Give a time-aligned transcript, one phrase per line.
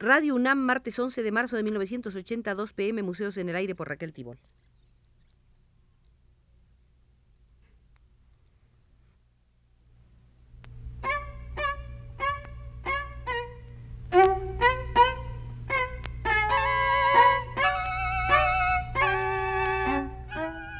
[0.00, 4.12] Radio UNAM, martes 11 de marzo de 1982 pm, Museos en el Aire por Raquel
[4.12, 4.38] Tibol.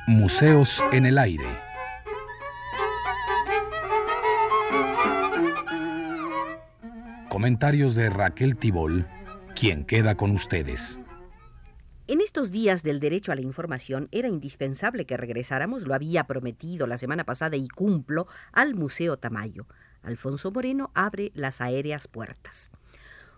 [0.06, 1.67] Museos en el Aire.
[7.38, 9.06] Comentarios de Raquel Tibol,
[9.54, 10.98] quien queda con ustedes.
[12.08, 16.88] En estos días del derecho a la información era indispensable que regresáramos, lo había prometido
[16.88, 19.68] la semana pasada y cumplo, al Museo Tamayo.
[20.02, 22.72] Alfonso Moreno abre las aéreas puertas.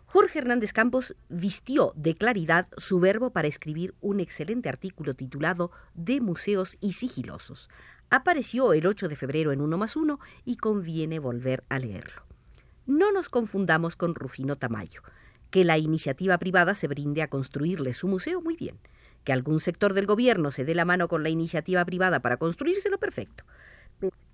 [0.07, 6.23] Jorge Hernández Campos vistió de claridad su verbo para escribir un excelente artículo titulado De
[6.23, 7.69] Museos y Sigilosos.
[8.09, 12.30] Apareció el 8 de febrero en Uno más Uno y conviene volver a leerlo.
[12.91, 15.03] No nos confundamos con Rufino Tamayo.
[15.53, 18.81] Que la iniciativa privada se brinde a construirle su museo muy bien.
[19.23, 22.99] Que algún sector del gobierno se dé la mano con la iniciativa privada para construírselo
[22.99, 23.45] perfecto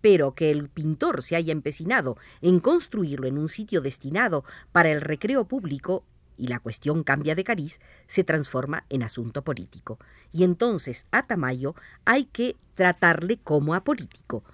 [0.00, 5.00] pero que el pintor se haya empecinado en construirlo en un sitio destinado para el
[5.00, 6.04] recreo público
[6.36, 9.98] y la cuestión cambia de cariz, se transforma en asunto político.
[10.32, 14.44] Y entonces a Tamayo hay que tratarle como a político.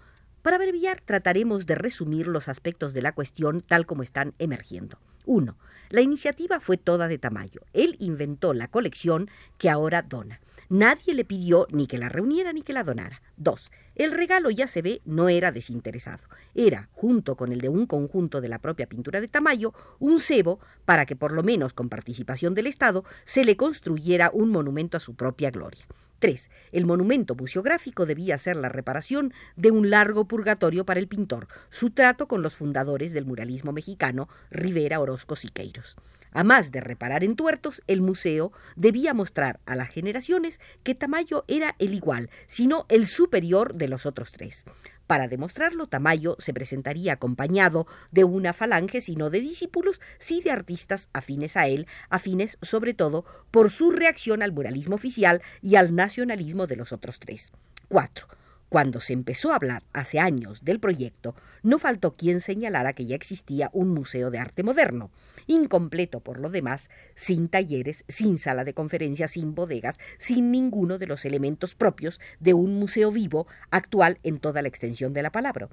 [0.43, 4.99] Para abreviar, trataremos de resumir los aspectos de la cuestión tal como están emergiendo.
[5.25, 5.57] 1.
[5.91, 7.61] La iniciativa fue toda de Tamayo.
[7.73, 10.41] Él inventó la colección que ahora dona.
[10.69, 13.23] Nadie le pidió ni que la reuniera ni que la donara.
[13.37, 16.25] Dos, el regalo ya se ve no era desinteresado.
[16.57, 20.59] Era, junto con el de un conjunto de la propia pintura de Tamayo, un cebo
[20.85, 25.01] para que por lo menos con participación del Estado se le construyera un monumento a
[25.01, 25.87] su propia gloria.
[26.23, 26.51] 3.
[26.71, 31.91] El monumento museográfico debía ser la reparación de un largo purgatorio para el pintor, su
[31.91, 35.97] trato con los fundadores del muralismo mexicano, Rivera, Orozco, Siqueiros.
[36.31, 41.45] A más de reparar en tuertos, el museo debía mostrar a las generaciones que Tamayo
[41.49, 44.65] era el igual, sino el superior de los otros tres.
[45.13, 51.11] Para demostrarlo, Tamayo se presentaría acompañado de una falange, sino de discípulos, sí de artistas
[51.13, 56.67] afines a él, afines sobre todo por su reacción al muralismo oficial y al nacionalismo
[56.67, 57.53] de los otros tres.
[57.89, 58.27] 4.
[58.73, 63.15] Cuando se empezó a hablar hace años del proyecto, no faltó quien señalara que ya
[63.15, 65.11] existía un museo de arte moderno,
[65.47, 71.07] incompleto por lo demás, sin talleres, sin sala de conferencias, sin bodegas, sin ninguno de
[71.07, 75.69] los elementos propios de un museo vivo actual en toda la extensión de la palabra.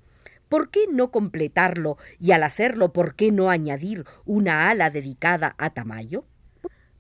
[0.50, 5.70] ¿Por qué no completarlo y al hacerlo, por qué no añadir una ala dedicada a
[5.70, 6.26] Tamayo?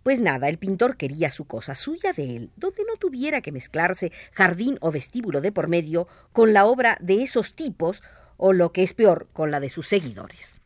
[0.10, 4.12] Pues nada, el pintor quería su cosa suya de él, donde no tuviera que mezclarse
[4.34, 8.02] jardín o vestíbulo de por medio con la obra de esos tipos,
[8.36, 10.59] o lo que es peor, con la de sus seguidores.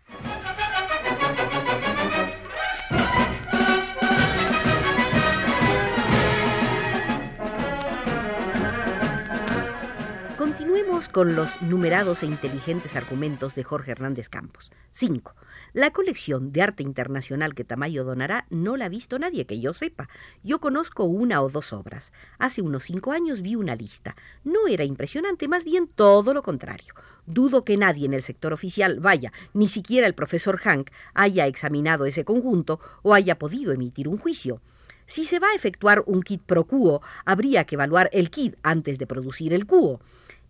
[11.13, 14.71] Con los numerados e inteligentes argumentos de Jorge Hernández Campos.
[14.93, 15.35] 5.
[15.73, 19.75] La colección de arte internacional que Tamayo donará no la ha visto nadie que yo
[19.75, 20.09] sepa.
[20.43, 22.11] Yo conozco una o dos obras.
[22.39, 24.15] Hace unos cinco años vi una lista.
[24.43, 26.95] No era impresionante, más bien todo lo contrario.
[27.27, 32.07] Dudo que nadie en el sector oficial, vaya, ni siquiera el profesor Hank, haya examinado
[32.07, 34.61] ese conjunto o haya podido emitir un juicio.
[35.05, 38.97] Si se va a efectuar un kit pro quo, habría que evaluar el kit antes
[38.97, 40.01] de producir el quo.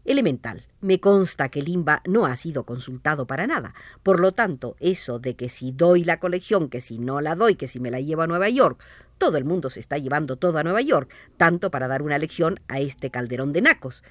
[0.06, 0.68] Elemental.
[0.82, 3.74] Me consta que Limba no ha sido consultado para nada.
[4.04, 7.56] Por lo tanto, eso de que si doy la colección, que si no la doy,
[7.56, 8.84] que si me la llevo a Nueva York,
[9.18, 12.60] todo el mundo se está llevando todo a Nueva York, tanto para dar una lección
[12.68, 14.04] a este calderón de nacos,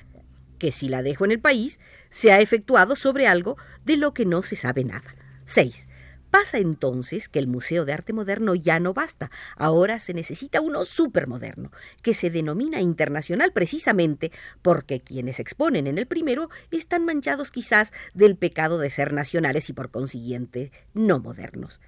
[0.58, 4.24] que si la dejo en el país, se ha efectuado sobre algo de lo que
[4.24, 5.14] no se sabe nada.
[5.44, 5.88] 6.
[6.32, 10.86] Pasa entonces que el Museo de Arte Moderno ya no basta, ahora se necesita uno
[10.86, 11.70] supermoderno,
[12.00, 14.32] que se denomina internacional precisamente
[14.62, 19.74] porque quienes exponen en el primero están manchados quizás del pecado de ser nacionales y
[19.74, 21.82] por consiguiente no modernos.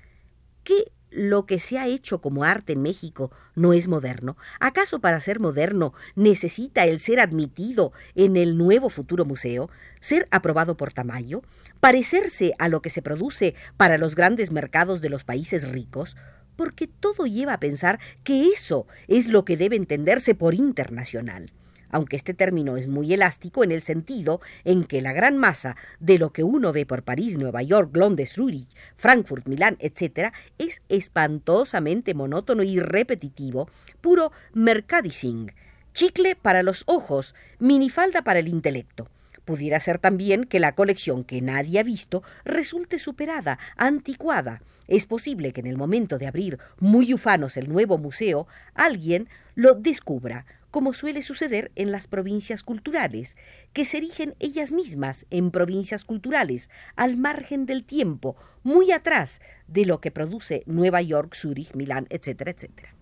[0.62, 4.36] ¿Qué lo que se ha hecho como arte en México no es moderno?
[4.58, 9.70] ¿Acaso para ser moderno necesita el ser admitido en el nuevo futuro museo,
[10.00, 11.42] ser aprobado por Tamayo,
[11.78, 16.16] parecerse a lo que se produce para los grandes mercados de los países ricos?
[16.56, 21.52] Porque todo lleva a pensar que eso es lo que debe entenderse por internacional
[21.90, 26.18] aunque este término es muy elástico en el sentido en que la gran masa de
[26.18, 32.14] lo que uno ve por París, Nueva York, Londres, Zurich, Frankfurt, Milán, etc., es espantosamente
[32.14, 33.68] monótono y repetitivo,
[34.00, 35.52] puro mercadising,
[35.92, 39.08] chicle para los ojos, minifalda para el intelecto.
[39.44, 44.62] Pudiera ser también que la colección que nadie ha visto resulte superada, anticuada.
[44.88, 49.74] Es posible que en el momento de abrir muy ufanos el nuevo museo, alguien lo
[49.74, 53.36] descubra, como suele suceder en las provincias culturales,
[53.72, 58.34] que se erigen ellas mismas en provincias culturales, al margen del tiempo,
[58.64, 62.92] muy atrás de lo que produce Nueva York, Zúrich, Milán, etcétera, etcétera.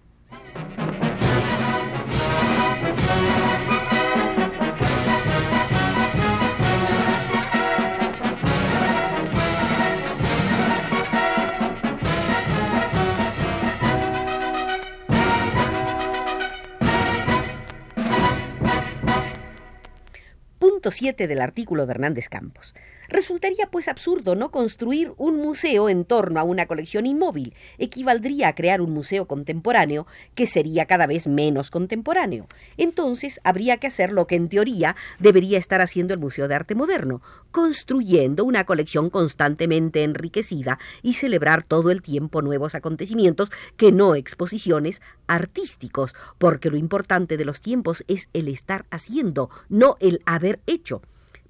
[20.83, 22.75] Punto 7 del artículo de Hernández Campos.
[23.13, 27.53] Resultaría pues absurdo no construir un museo en torno a una colección inmóvil.
[27.77, 32.47] Equivaldría a crear un museo contemporáneo que sería cada vez menos contemporáneo.
[32.79, 36.75] Entonces habría que hacer lo que en teoría debería estar haciendo el Museo de Arte
[36.75, 37.21] Moderno,
[37.51, 45.03] construyendo una colección constantemente enriquecida y celebrar todo el tiempo nuevos acontecimientos que no exposiciones
[45.27, 51.03] artísticos, porque lo importante de los tiempos es el estar haciendo, no el haber hecho.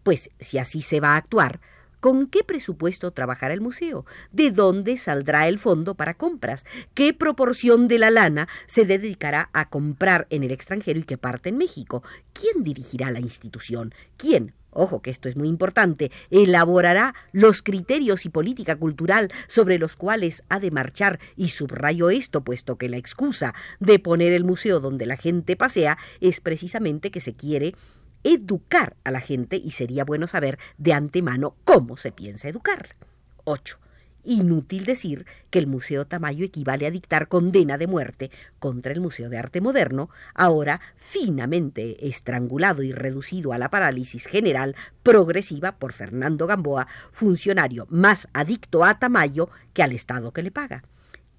[0.02, 1.60] Pues si así se va a actuar,
[2.02, 4.04] ¿Con qué presupuesto trabajará el museo?
[4.32, 6.64] ¿De dónde saldrá el fondo para compras?
[6.94, 11.50] ¿Qué proporción de la lana se dedicará a comprar en el extranjero y qué parte
[11.50, 12.02] en México?
[12.32, 13.94] ¿Quién dirigirá la institución?
[14.16, 14.52] ¿Quién?
[14.72, 20.42] Ojo que esto es muy importante, elaborará los criterios y política cultural sobre los cuales
[20.48, 25.06] ha de marchar, y subrayo esto, puesto que la excusa de poner el museo donde
[25.06, 27.74] la gente pasea es precisamente que se quiere
[28.24, 32.96] educar a la gente y sería bueno saber de antemano cómo se piensa educar.
[33.44, 33.78] 8.
[34.24, 38.30] Inútil decir que el Museo Tamayo equivale a dictar condena de muerte
[38.60, 44.76] contra el Museo de Arte Moderno, ahora finamente estrangulado y reducido a la parálisis general
[45.02, 50.84] progresiva por Fernando Gamboa, funcionario más adicto a Tamayo que al Estado que le paga.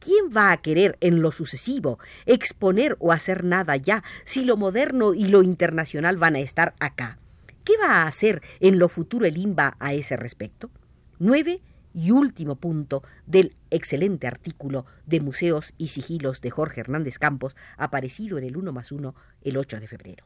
[0.04, 5.14] ¿Quién va a querer en lo sucesivo exponer o hacer nada ya si lo moderno
[5.14, 7.20] y lo internacional van a estar acá?
[7.64, 10.70] ¿Qué va a hacer en lo futuro el INBA a ese respecto?
[11.20, 11.62] Nueve
[11.94, 18.38] y último punto del excelente artículo de Museos y Sigilos de Jorge Hernández Campos, aparecido
[18.38, 20.26] en el 1 más 1 el 8 de febrero.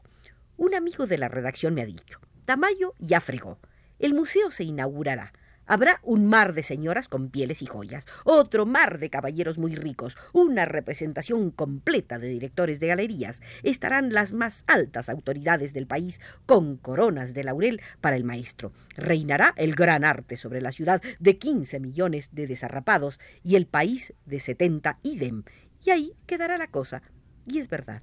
[0.56, 3.60] Un amigo de la redacción me ha dicho, Tamayo ya fregó.
[4.00, 5.32] El museo se inaugurará
[5.68, 10.16] Habrá un mar de señoras con pieles y joyas, otro mar de caballeros muy ricos,
[10.32, 13.42] una representación completa de directores de galerías.
[13.62, 18.72] Estarán las más altas autoridades del país con coronas de laurel para el maestro.
[18.96, 24.14] Reinará el gran arte sobre la ciudad de quince millones de desarrapados y el país
[24.24, 25.42] de setenta idem.
[25.84, 27.02] Y ahí quedará la cosa.
[27.46, 28.00] Y es verdad.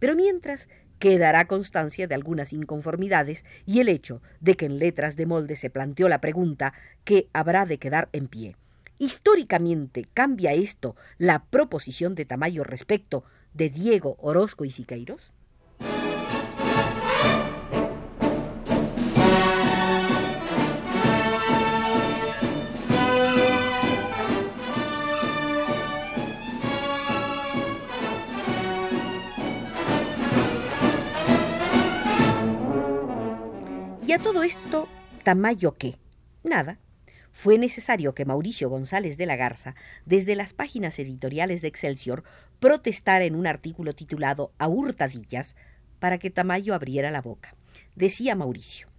[0.00, 0.68] Pero mientras
[0.98, 5.70] quedará constancia de algunas inconformidades y el hecho de que en letras de molde se
[5.70, 6.74] planteó la pregunta
[7.04, 8.56] que habrá de quedar en pie.
[8.98, 15.32] Históricamente cambia esto la proposición de Tamayo respecto de Diego Orozco y Siqueiros.
[34.14, 34.86] A todo esto,
[35.24, 35.96] ¿Tamayo qué?
[36.44, 36.78] Nada.
[37.32, 39.74] Fue necesario que Mauricio González de la Garza,
[40.06, 42.22] desde las páginas editoriales de Excelsior,
[42.60, 45.56] protestara en un artículo titulado A hurtadillas
[45.98, 47.56] para que Tamayo abriera la boca.
[47.96, 48.93] Decía Mauricio.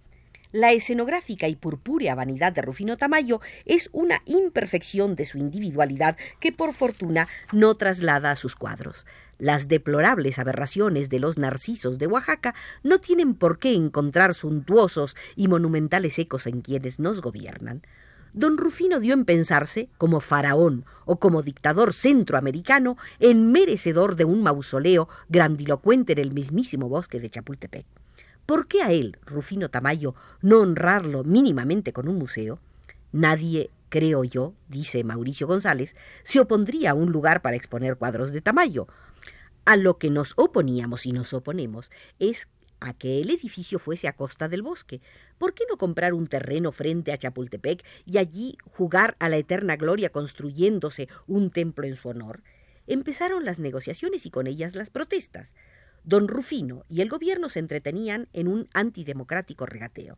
[0.52, 6.52] La escenográfica y purpúrea vanidad de Rufino Tamayo es una imperfección de su individualidad que
[6.52, 9.06] por fortuna no traslada a sus cuadros.
[9.38, 15.48] Las deplorables aberraciones de los narcisos de Oaxaca no tienen por qué encontrar suntuosos y
[15.48, 17.82] monumentales ecos en quienes nos gobiernan.
[18.32, 24.42] Don Rufino dio en pensarse, como faraón o como dictador centroamericano, en merecedor de un
[24.42, 27.86] mausoleo grandilocuente en el mismísimo bosque de Chapultepec.
[28.46, 32.60] ¿Por qué a él, Rufino Tamayo, no honrarlo mínimamente con un museo?
[33.10, 38.40] Nadie, creo yo, dice Mauricio González, se opondría a un lugar para exponer cuadros de
[38.40, 38.86] Tamayo.
[39.64, 42.46] A lo que nos oponíamos y nos oponemos es
[42.78, 45.00] a que el edificio fuese a costa del bosque.
[45.38, 49.76] ¿Por qué no comprar un terreno frente a Chapultepec y allí jugar a la eterna
[49.76, 52.42] gloria construyéndose un templo en su honor?
[52.86, 55.52] Empezaron las negociaciones y con ellas las protestas.
[56.06, 60.16] Don Rufino y el gobierno se entretenían en un antidemocrático regateo.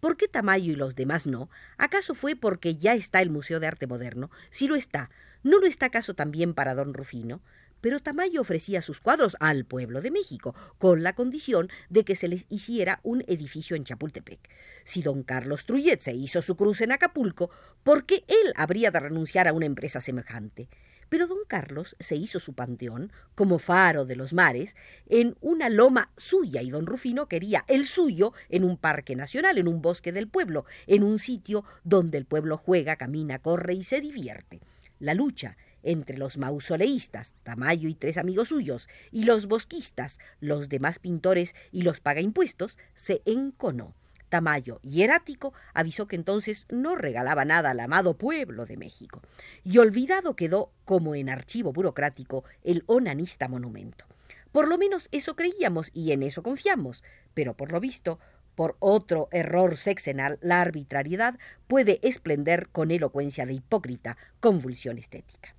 [0.00, 1.50] ¿Por qué Tamayo y los demás no?
[1.76, 4.30] ¿Acaso fue porque ya está el Museo de Arte Moderno?
[4.48, 5.10] Si lo está,
[5.42, 7.42] ¿no lo está acaso también para don Rufino?
[7.82, 12.26] pero Tamayo ofrecía sus cuadros al pueblo de México, con la condición de que se
[12.26, 14.40] les hiciera un edificio en Chapultepec.
[14.84, 17.50] Si don Carlos Truyet se hizo su cruz en Acapulco,
[17.84, 20.68] ¿por qué él habría de renunciar a una empresa semejante?
[21.08, 24.74] Pero don Carlos se hizo su panteón, como faro de los mares,
[25.08, 29.68] en una loma suya, y don Rufino quería el suyo en un parque nacional, en
[29.68, 34.00] un bosque del pueblo, en un sitio donde el pueblo juega, camina, corre y se
[34.00, 34.60] divierte.
[34.98, 40.98] La lucha entre los mausoleístas, Tamayo y tres amigos suyos, y los bosquistas, los demás
[40.98, 43.94] pintores y los pagaimpuestos, se enconó.
[44.28, 49.22] Tamayo, hierático, avisó que entonces no regalaba nada al amado pueblo de México,
[49.64, 54.04] y olvidado quedó, como en archivo burocrático, el onanista monumento.
[54.52, 57.04] Por lo menos eso creíamos y en eso confiamos,
[57.34, 58.18] pero por lo visto,
[58.54, 65.55] por otro error sexenal, la arbitrariedad puede esplender con elocuencia de hipócrita convulsión estética.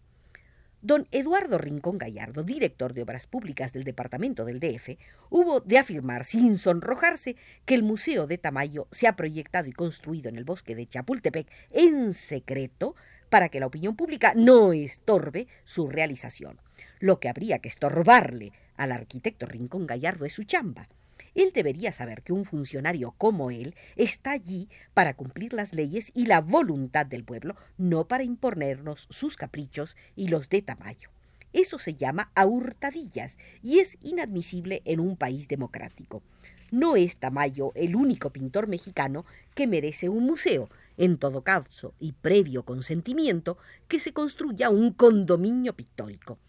[0.84, 5.00] Don Eduardo Rincón Gallardo, director de Obras Públicas del Departamento del DF,
[5.32, 10.30] hubo de afirmar sin sonrojarse que el Museo de Tamayo se ha proyectado y construido
[10.30, 12.96] en el bosque de Chapultepec en secreto
[13.30, 16.60] para que la opinión pública no estorbe su realización.
[17.00, 20.88] Lo que habría que estorbarle al arquitecto Rincón Gallardo es su chamba.
[21.38, 26.26] Él debería saber que un funcionario como él está allí para cumplir las leyes y
[26.26, 31.12] la voluntad del pueblo, no para imponernos sus caprichos y los de Tamayo.
[31.54, 36.24] Eso se llama a hurtadillas y es inadmisible en un país democrático.
[36.72, 42.14] No es Tamayo el único pintor mexicano que merece un museo, en todo caso, y
[42.14, 46.40] previo consentimiento, que se construya un condominio pictórico.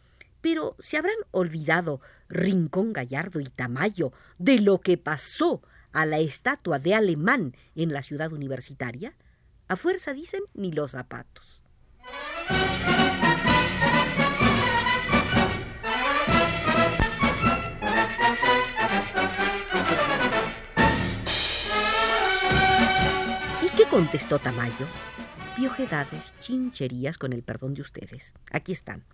[0.50, 2.00] Pero ¿se habrán olvidado
[2.30, 5.60] Rincón Gallardo y Tamayo de lo que pasó
[5.92, 9.14] a la estatua de Alemán en la ciudad universitaria?
[9.68, 11.60] A fuerza dicen ni los zapatos.
[23.60, 24.86] ¿Y qué contestó Tamayo?
[25.56, 28.32] Piojedades, chincherías con el perdón de ustedes.
[28.50, 29.04] Aquí están.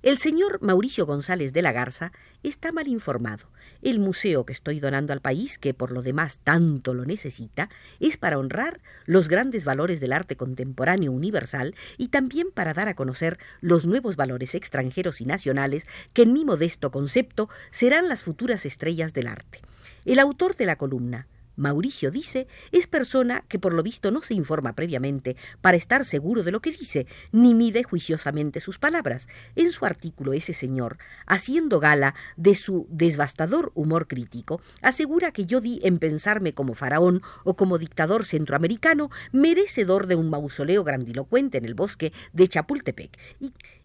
[0.00, 2.12] El señor Mauricio González de la Garza
[2.44, 3.48] está mal informado.
[3.82, 8.16] El museo que estoy donando al país, que por lo demás tanto lo necesita, es
[8.16, 13.38] para honrar los grandes valores del arte contemporáneo universal y también para dar a conocer
[13.60, 19.12] los nuevos valores extranjeros y nacionales que en mi modesto concepto serán las futuras estrellas
[19.12, 19.62] del arte.
[20.04, 21.26] El autor de la columna,
[21.58, 26.42] Mauricio dice, es persona que por lo visto no se informa previamente para estar seguro
[26.42, 29.28] de lo que dice, ni mide juiciosamente sus palabras.
[29.56, 35.60] En su artículo ese señor, haciendo gala de su devastador humor crítico, asegura que yo
[35.60, 41.64] di en pensarme como faraón o como dictador centroamericano merecedor de un mausoleo grandilocuente en
[41.64, 43.18] el bosque de Chapultepec,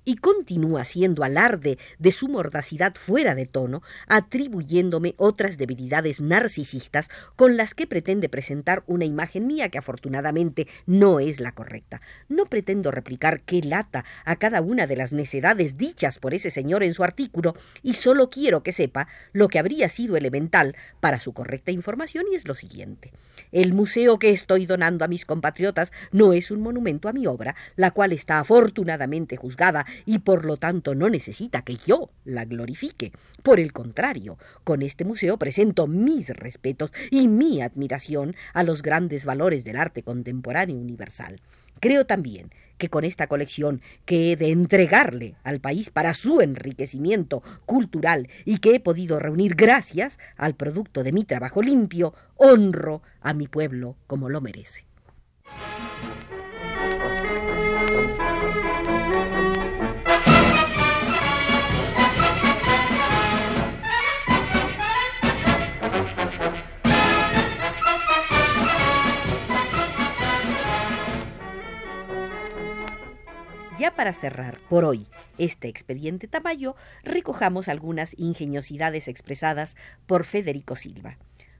[0.05, 7.57] y continúa haciendo alarde de su mordacidad fuera de tono, atribuyéndome otras debilidades narcisistas con
[7.57, 12.01] las que pretende presentar una imagen mía que afortunadamente no es la correcta.
[12.29, 16.83] No pretendo replicar qué lata a cada una de las necedades dichas por ese señor
[16.83, 21.33] en su artículo, y solo quiero que sepa lo que habría sido elemental para su
[21.33, 23.12] correcta información y es lo siguiente.
[23.51, 27.55] El museo que estoy donando a mis compatriotas no es un monumento a mi obra,
[27.75, 33.12] la cual está afortunadamente juzgada y por lo tanto no necesita que yo la glorifique.
[33.41, 39.25] Por el contrario, con este museo presento mis respetos y mi admiración a los grandes
[39.25, 41.41] valores del arte contemporáneo universal.
[41.79, 47.43] Creo también que con esta colección que he de entregarle al país para su enriquecimiento
[47.65, 53.33] cultural y que he podido reunir gracias al producto de mi trabajo limpio, honro a
[53.33, 54.85] mi pueblo como lo merece.
[73.83, 79.75] Ya para cerrar por hoy este expediente Tamayo, recojamos algunas ingeniosidades expresadas
[80.07, 81.17] por Federico Silva.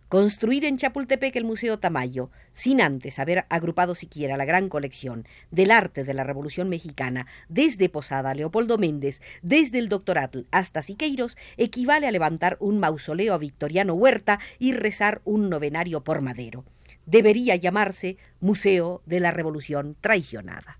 [0.08, 5.70] Construir en Chapultepec el Museo Tamayo, sin antes haber agrupado siquiera la gran colección del
[5.70, 12.08] arte de la Revolución Mexicana, desde Posada Leopoldo Méndez, desde el Doctoratl hasta Siqueiros, equivale
[12.08, 16.64] a levantar un mausoleo a Victoriano Huerta y rezar un novenario por Madero.
[17.06, 20.80] Debería llamarse Museo de la Revolución Traicionada.